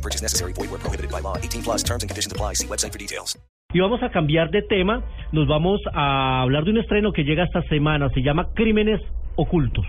[0.00, 0.52] No purchase necessary.
[0.54, 1.36] Void where prohibited by law.
[1.36, 2.54] 18 plus terms and conditions apply.
[2.54, 3.38] See website for details.
[3.72, 5.02] Y vamos a cambiar de tema.
[5.32, 8.08] Nos vamos a hablar de un estreno que llega esta semana.
[8.14, 9.00] Se llama Crímenes
[9.36, 9.84] Ocultos.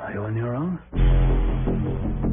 [0.00, 0.78] Are you on your own?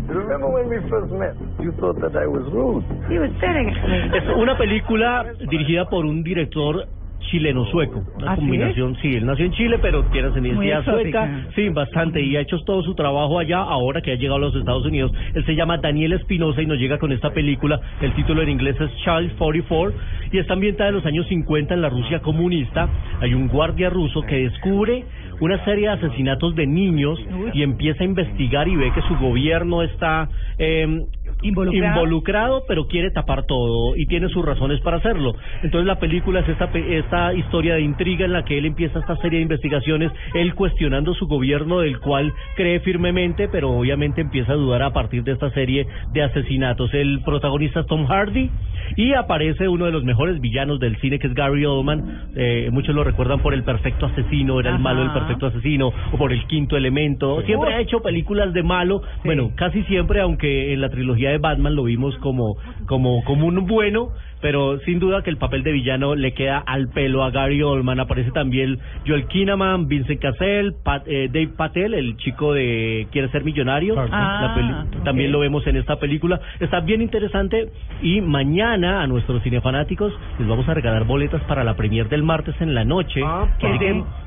[0.10, 1.36] You remember when we first met?
[1.60, 2.84] You thought that I was rude.
[3.10, 4.18] He was staring at me.
[4.18, 6.88] Es una película dirigida por un director
[7.30, 8.04] chileno-sueco.
[8.18, 8.42] Una ¿Ah, sí?
[8.42, 9.16] combinación, sí?
[9.16, 11.48] él nació en Chile, pero tiene ascendencia sueca.
[11.56, 12.22] Sí, bastante.
[12.22, 15.12] Y ha hecho todo su trabajo allá, ahora que ha llegado a los Estados Unidos.
[15.34, 17.80] Él se llama Daniel Espinosa y nos llega con esta película.
[18.02, 19.94] El título en inglés es Child 44
[20.32, 22.90] y está ambientada en los años 50 en la Rusia comunista.
[23.22, 25.04] Hay un guardia ruso que descubre
[25.40, 27.20] una serie de asesinatos de niños
[27.54, 31.06] y empieza a investigar y ve que su gobierno está eh,
[31.42, 32.02] Involucrado.
[32.02, 35.34] involucrado, pero quiere tapar todo y tiene sus razones para hacerlo.
[35.64, 39.16] Entonces la película es esta, esta historia de intriga en la que él empieza esta
[39.18, 44.56] serie de investigaciones, él cuestionando su gobierno del cual cree firmemente, pero obviamente empieza a
[44.56, 46.94] dudar a partir de esta serie de asesinatos.
[46.94, 48.50] El protagonista es Tom Hardy
[48.96, 52.32] y aparece uno de los mejores villanos del cine que es Gary Oldman.
[52.36, 56.18] Eh, muchos lo recuerdan por El Perfecto Asesino, era el malo del Perfecto Asesino, o
[56.18, 57.42] por El Quinto Elemento.
[57.44, 61.76] Siempre ha hecho películas de malo, bueno, casi siempre, aunque en la trilogía de Batman
[61.76, 66.16] lo vimos como, como, como un bueno, pero sin duda que el papel de villano
[66.16, 68.00] le queda al pelo a Gary Oldman.
[68.00, 73.44] Aparece también Joel Kinnaman, Vincent Cassell, Pat- eh, Dave Patel, el chico de Quiere ser
[73.44, 73.96] millonario.
[74.00, 75.34] Ah, La peli- También ok.
[75.34, 76.40] lo vemos en esta película.
[76.60, 77.70] Está bien interesante
[78.02, 82.56] y mañana a nuestros cinefanáticos les vamos a regalar boletas para la premier del martes
[82.62, 83.22] en la noche.
[83.60, 83.78] ¿qué Así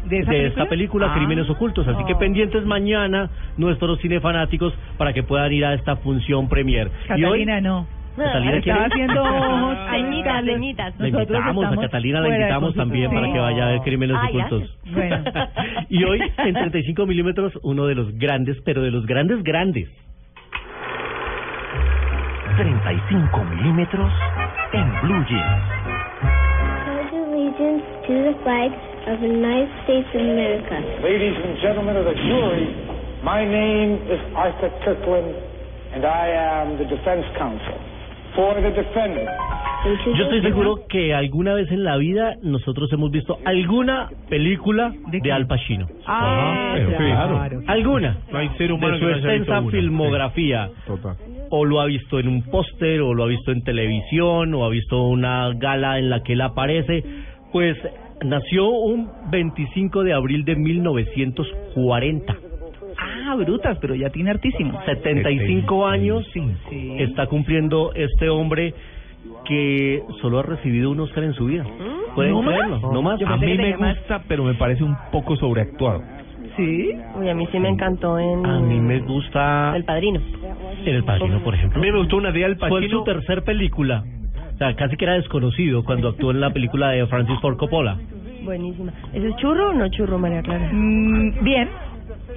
[0.09, 0.69] de- esta película?
[0.69, 1.15] película, Ah.
[1.17, 1.87] Crímenes Ocultos.
[1.87, 2.19] Así que Oh.
[2.19, 6.91] pendientes mañana nuestros cinefanáticos para que puedan ir a esta función premier.
[7.09, 7.87] Y hoy Catalina no.
[8.17, 9.79] Catalina Estaba haciendo ojos.
[9.91, 10.99] Ceñitas, ceñitas.
[10.99, 13.23] la invitamos a Catalina, la invitamos también concepto.
[13.23, 14.79] para que vaya a ver Crímenes Ay, Ocultos.
[14.93, 15.25] Bueno.
[15.89, 19.89] y hoy en 35 milímetros uno de los grandes, pero de los grandes grandes.
[22.57, 24.13] 35 milímetros
[24.73, 25.83] en Blue Jeans.
[27.33, 28.71] allegiance to the flag
[29.09, 32.69] of the United States of America Ladies and gentlemen of the jury,
[33.25, 35.35] my name is Arthur Kirkland,
[35.95, 37.92] and I am the defense counsel
[38.35, 39.29] for the defendant.
[39.85, 44.11] and to Yo estoy seguro que alguna vez en la vida nosotros hemos visto alguna
[44.29, 45.33] película ¿De?
[45.33, 45.89] Al Pacino.
[46.07, 47.63] Ah, pero claro.
[47.67, 48.19] Alguna.
[48.31, 50.71] No hay ser humano de que su no haya visto extensa filmografía.
[50.87, 51.17] Total.
[51.51, 54.71] O lo ha visto en un póster, o lo ha visto en televisión, o ha
[54.71, 57.05] visto una gala en la que él aparece.
[57.53, 57.77] Pues
[58.25, 62.37] nació un 25 de abril de 1940.
[63.35, 64.81] Brutas, pero ya tiene hartísimo.
[64.85, 66.97] 75 años Sí.
[66.99, 68.75] está cumpliendo este hombre
[69.45, 71.65] que solo ha recibido un Oscar en su vida.
[72.15, 72.55] ¿Pueden ¿No más?
[72.55, 72.93] creerlo?
[72.93, 73.21] No más.
[73.21, 73.97] Yo A mí me más.
[73.99, 76.03] gusta, pero me parece un poco sobreactuado.
[76.57, 76.91] Sí.
[77.19, 80.21] Uy, a mí sí me encantó en A mí me gusta El Padrino.
[80.85, 81.81] en El Padrino, por A ejemplo.
[81.81, 83.03] mí me gustó una de Al Fue su Pacino.
[83.05, 84.05] tercer película.
[84.55, 87.97] O sea, casi que era desconocido cuando actuó en la película de Francis Ford Coppola.
[88.45, 88.93] Buenísima.
[89.15, 90.69] ¿Ese es churro o no churro, María Clara?
[90.73, 91.69] Mm, bien.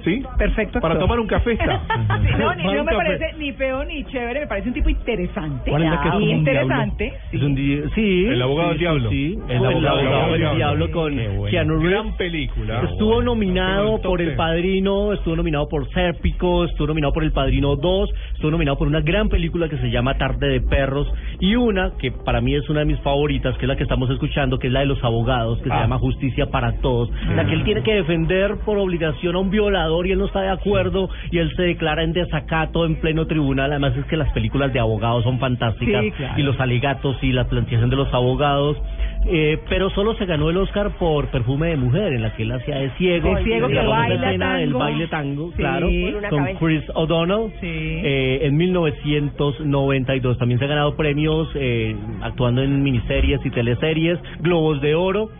[0.06, 0.22] ¿Sí?
[0.38, 0.80] Perfecto.
[0.80, 1.06] Para actor.
[1.08, 1.80] tomar un café está.
[2.26, 2.96] Sí, no, ni, no me café.
[2.96, 5.70] parece ni feo ni chévere, me parece un tipo interesante.
[5.70, 7.12] ¿Cuál es la que es como un interesante.
[7.32, 8.26] Es un di- sí.
[8.26, 9.10] El abogado sí, del diablo.
[9.10, 9.38] Sí.
[9.48, 10.54] El abogado del diablo.
[10.56, 11.44] diablo con bueno.
[11.50, 11.90] Keanu Reeves.
[11.90, 12.82] Gran película.
[12.90, 14.36] Estuvo nominado por El.
[14.36, 19.00] Padrino, estuvo nominado por Sérpico, estuvo nominado por El Padrino 2, estuvo nominado por una
[19.00, 22.80] gran película que se llama Tarde de Perros y una que para mí es una
[22.80, 25.58] de mis favoritas, que es la que estamos escuchando, que es la de los abogados,
[25.58, 25.80] que se Ah.
[25.82, 29.95] llama Justicia para Todos, la que él tiene que defender por obligación a un violador
[30.04, 33.70] y él no está de acuerdo y él se declara en desacato en pleno tribunal.
[33.70, 36.34] Además es que las películas de abogados son fantásticas Sí, claro.
[36.36, 38.76] y los alegatos y la planteación de los abogados.
[39.28, 42.52] Eh, pero solo se ganó el Oscar por Perfume de Mujer, en la que él
[42.52, 43.34] hacía de ciego.
[43.34, 44.78] De ciego que baila escena del tango.
[44.78, 45.56] baile tango, Sí.
[45.56, 45.88] claro,
[46.30, 46.58] con cabeza.
[46.60, 47.52] Chris O'Donnell.
[47.60, 47.66] Sí.
[47.70, 54.80] Eh, en 1992 también se ha ganado premios eh, actuando en miniseries y teleseries, Globos
[54.80, 55.30] de Oro.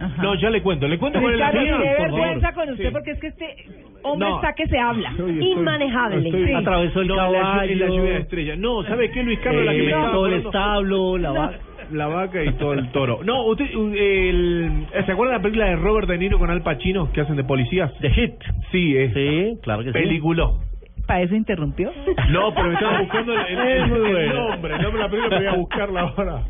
[0.00, 0.22] Ajá.
[0.22, 0.86] No, ya le cuento.
[0.88, 2.20] Le cuento es la Ricardo, qué por favor.
[2.20, 2.90] vergüenza con usted Sí.
[2.92, 3.56] porque es que este
[4.02, 4.36] hombre No.
[4.36, 5.10] está que se habla.
[5.10, 6.28] Estoy- estoy- Inmanejable.
[6.28, 6.52] estoy- Sí.
[6.52, 7.72] Atravesó el No, la llu- caballo.
[7.72, 8.58] en la lluvia de estrellas.
[8.58, 9.64] No, ¿sabe qué, Luis Carlos?
[9.64, 11.58] la que eh, me estaba todo el acordando- establo, la vaca.
[11.92, 13.20] La vaca y todo el toro.
[13.24, 16.62] No, usted, uh, el, ¿se acuerda de la película de Robert De Niro con Al
[16.62, 17.92] Pacino que hacen de policías?
[18.00, 18.34] The Hit.
[18.72, 19.92] Sí, es Sí, claro que sí.
[19.92, 20.58] peliculó.
[21.06, 21.92] ¿Para eso interrumpió?
[22.30, 25.46] No, pero me estaba buscando el, el- Es muy el bueno, la película, pero voy
[25.46, 26.42] a buscarla ahora.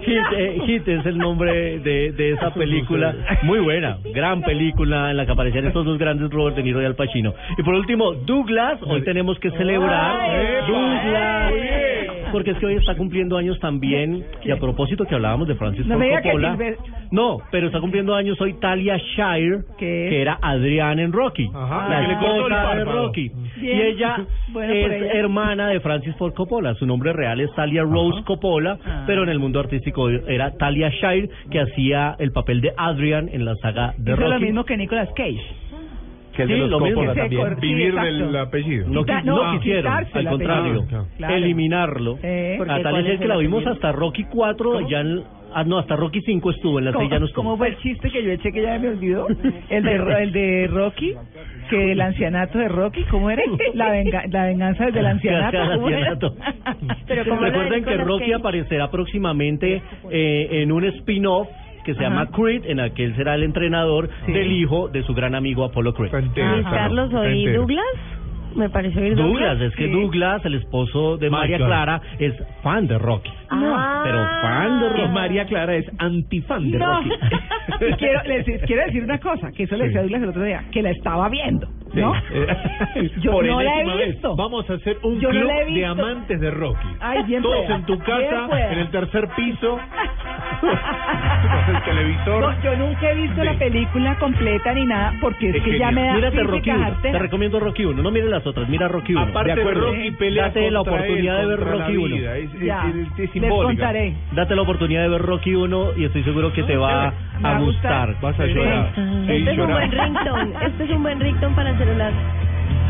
[0.00, 3.14] Hit, eh, Hit es el nombre de, de esa película.
[3.42, 6.84] Muy buena, gran película en la que aparecían estos dos grandes Robert De Niro y
[6.84, 7.34] Al Pacino.
[7.56, 8.78] Y por último, Douglas.
[8.82, 10.66] Hoy tenemos que celebrar.
[10.68, 11.97] Douglas.
[12.32, 14.24] Porque es que hoy está cumpliendo años también.
[14.44, 16.52] Y a propósito que hablábamos de Francis No Ford Coppola.
[16.56, 16.76] Silver-
[17.10, 21.48] No, pero está cumpliendo años hoy Talia Shire, que era Adrián en Rocky.
[21.54, 22.84] Ajá, la la que le cortó el esposa de.
[22.84, 23.28] Rocky.
[23.60, 23.76] Bien.
[23.76, 24.16] Y ella
[24.52, 25.12] Bueno, es ella.
[25.12, 26.74] hermana de Francis Ford Coppola.
[26.74, 29.04] Su nombre real es Talia Rose Coppola, Ah.
[29.06, 33.44] pero en el mundo artístico era Talia Shire, que hacía el papel de Adrian en
[33.44, 34.32] la saga de Hizo Rocky.
[34.34, 35.40] lo mismo que Nicolas Cage.
[36.38, 37.00] Que el Sí, de los lo mismo.
[37.00, 37.48] Coppola también.
[37.56, 38.06] sí, Vivir exacto.
[38.26, 38.86] del apellido.
[38.88, 39.04] No,
[39.58, 40.86] quisieron, al el contrario.
[41.16, 41.34] Claro.
[41.34, 42.18] eliminarlo.
[42.22, 45.22] Eh, A ¿cuál Talia es Shire que el la vimos hasta Rocky 4, ya en-
[45.52, 48.08] ah, no, hasta Rocky 5 estuvo, en la 6 ya no ¿Cómo, fue el chiste
[48.10, 49.26] que yo eché que ya me olvidó?
[49.68, 51.14] El de, Ro- el de Rocky,
[51.70, 53.42] que el ancianato de Rocky, ¿cómo era?
[53.74, 55.58] La, venga- la venganza ancianato.
[55.74, 55.98] ¿cómo era?
[56.12, 56.34] ancianato.
[57.08, 61.48] Pero Recuerden que Rocky aparecerá próximamente eh, en un spin-off
[61.84, 62.10] que se Ajá.
[62.10, 64.32] llama Creed, en que él será el entrenador Sí.
[64.32, 66.14] del hijo de su gran amigo Apollo Creed.
[66.14, 67.46] Está- Carlos, oí.
[67.46, 67.84] Douglas.
[68.56, 69.92] Me pareció oír Douglas, es que Sí.
[69.92, 71.58] Douglas, el esposo de María.
[71.58, 72.32] Clara, es
[72.62, 73.30] fan de Rocky.
[73.50, 74.00] Ah.
[74.04, 75.12] Pero fan de Y Rocky.
[75.12, 76.86] María Clara es antifan de No.
[76.96, 77.10] Rocky.
[77.10, 80.42] Y quiero, les, quiero decir una cosa, que eso le decía a Douglas el otro
[80.42, 82.14] día, que la estaba viendo, ¿no?
[82.14, 83.10] Sí.
[83.20, 84.34] Yo Por no la he vez, visto.
[84.34, 86.88] Vamos a hacer un Yo club la de amantes de Rocky.
[87.00, 89.78] Ay, bien Todos en tu casa, en el tercer piso,
[90.60, 92.40] con el televisor.
[92.40, 95.88] No, yo nunca he visto la película completa ni nada, porque es, Es que ya
[95.88, 95.94] genial.
[95.94, 96.78] me da Mírate Rocky 1.
[96.84, 97.12] jartera.
[97.12, 98.02] Te recomiendo Rocky 1.
[98.02, 99.22] No mires las otras, mira Rocky 1.
[99.22, 99.86] Aparte de, acuerdo.
[99.88, 102.16] Rocky pelea Date la oportunidad él, de ver Rocky 1.
[102.16, 102.36] vida.
[102.36, 102.84] Es, es- Ya,
[103.16, 104.14] es- es les contaré.
[104.32, 107.58] Date la oportunidad de ver Rocky 1 y estoy seguro que te va a a
[107.60, 108.08] gustar.
[108.08, 108.20] gustar.
[108.20, 108.92] Vas a llorar.
[108.94, 109.76] Sí, Este es un llorar.
[109.78, 110.54] buen ringtone.
[110.66, 112.12] Este es un buen ringtone para celular.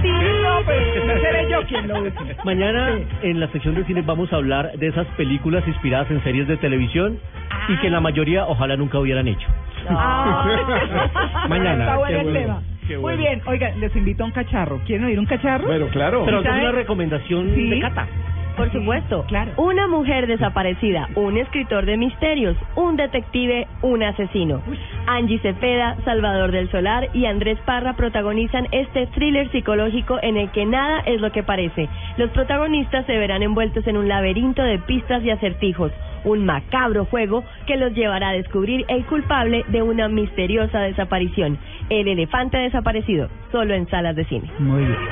[0.03, 2.05] Sí, no, pero es que seré yo quien lo.
[2.45, 2.91] Mañana
[3.23, 6.57] en la sección de cine vamos a hablar de esas películas inspiradas en series de
[6.57, 7.19] televisión
[7.69, 9.49] y que la mayoría ojalá nunca hubieran hecho.
[9.89, 11.47] Ah.
[11.49, 11.85] Mañana.
[11.85, 12.63] Está bueno el tema.
[13.01, 14.81] Muy bien, oigan, les invito a un cacharro.
[14.87, 15.67] ¿Quieren oír un cacharro?
[15.67, 16.25] Bueno, claro.
[16.25, 17.69] Pero es una recomendación Sí.
[17.69, 18.07] de Cata.
[18.57, 19.25] Por supuesto.
[19.29, 19.53] Claro.
[19.57, 24.63] Una mujer desaparecida, un escritor de misterios, un detective, un asesino.
[25.07, 30.67] Angie Cepeda, Salvador del Solar y Andrés Parra protagonizan este thriller psicológico en el que
[30.67, 31.89] nada es lo que parece.
[32.17, 35.93] Los protagonistas se verán envueltos en un laberinto de pistas y acertijos,
[36.25, 41.59] un macabro juego que los llevará a descubrir el culpable de una misteriosa desaparición,
[41.91, 44.51] el elefante desaparecido, solo en salas de cine.
[44.59, 45.09] Muy bien.